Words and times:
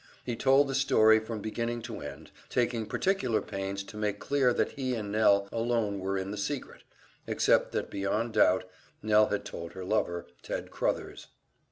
He 0.23 0.35
told 0.35 0.67
the 0.67 0.73
story 0.73 1.19
from 1.19 1.41
beginning 1.41 1.83
to 1.83 1.99
end, 2.01 2.31
taking 2.49 2.87
particular 2.87 3.39
pains 3.39 3.83
to 3.83 3.97
make 3.97 4.17
clear 4.17 4.51
that 4.51 4.71
he 4.71 4.95
and 4.95 5.11
Nell 5.11 5.47
alone 5.51 5.99
were 5.99 6.17
in 6.17 6.31
the 6.31 6.37
secret 6.39 6.81
except 7.27 7.71
that 7.73 7.91
beyond 7.91 8.33
doubt 8.33 8.67
Nell 9.03 9.27
had 9.27 9.45
told 9.45 9.73
her 9.73 9.85
lover, 9.85 10.25
Ted 10.41 10.71
Crothers. 10.71 11.27